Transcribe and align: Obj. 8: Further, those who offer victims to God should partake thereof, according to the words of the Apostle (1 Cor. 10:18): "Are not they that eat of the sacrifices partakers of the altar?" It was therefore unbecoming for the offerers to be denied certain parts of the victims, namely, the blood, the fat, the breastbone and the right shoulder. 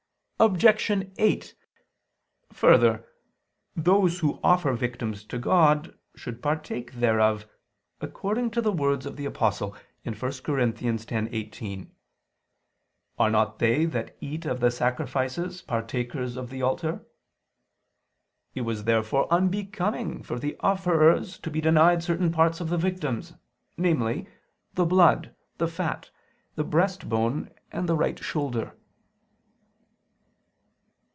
Obj. 0.43 0.65
8: 1.19 1.51
Further, 2.51 3.07
those 3.75 4.19
who 4.21 4.39
offer 4.43 4.73
victims 4.73 5.23
to 5.25 5.37
God 5.37 5.95
should 6.15 6.41
partake 6.41 6.93
thereof, 6.93 7.47
according 7.99 8.49
to 8.49 8.59
the 8.61 8.71
words 8.71 9.05
of 9.05 9.17
the 9.17 9.25
Apostle 9.25 9.73
(1 10.01 10.15
Cor. 10.15 10.29
10:18): 10.31 11.91
"Are 13.19 13.29
not 13.29 13.59
they 13.59 13.85
that 13.85 14.17
eat 14.19 14.47
of 14.47 14.61
the 14.61 14.71
sacrifices 14.71 15.61
partakers 15.61 16.35
of 16.37 16.49
the 16.49 16.63
altar?" 16.63 17.05
It 18.55 18.61
was 18.61 18.85
therefore 18.85 19.31
unbecoming 19.31 20.23
for 20.23 20.39
the 20.39 20.57
offerers 20.61 21.37
to 21.37 21.51
be 21.51 21.61
denied 21.61 22.01
certain 22.01 22.31
parts 22.31 22.59
of 22.59 22.69
the 22.69 22.77
victims, 22.79 23.33
namely, 23.77 24.27
the 24.73 24.85
blood, 24.85 25.35
the 25.59 25.67
fat, 25.67 26.09
the 26.55 26.63
breastbone 26.65 27.51
and 27.71 27.87
the 27.87 27.95
right 27.95 28.17
shoulder. 28.17 28.75